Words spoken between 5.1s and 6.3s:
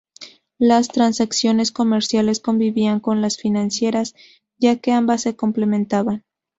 se complementaban.